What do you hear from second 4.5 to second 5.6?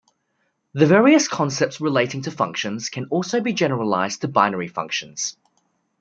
functions.